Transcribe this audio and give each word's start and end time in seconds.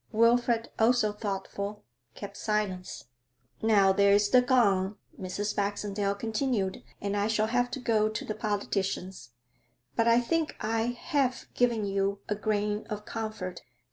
Wilfrid, 0.11 0.71
also 0.79 1.13
thoughtful, 1.13 1.83
kept 2.15 2.35
silence. 2.35 3.05
'Now, 3.61 3.93
there's 3.93 4.31
the 4.31 4.41
gong,' 4.41 4.97
Mrs. 5.19 5.55
Baxendale 5.55 6.15
continued, 6.15 6.81
'and 6.99 7.15
I 7.15 7.27
shall 7.27 7.45
have 7.45 7.69
to 7.69 7.79
go 7.79 8.09
to 8.09 8.25
the 8.25 8.33
politicians. 8.33 9.29
But 9.95 10.07
I 10.07 10.19
think 10.19 10.55
I 10.59 10.85
have 10.99 11.45
given 11.53 11.85
you 11.85 12.17
a 12.27 12.33
grain 12.33 12.87
of 12.89 13.05
comfort. 13.05 13.61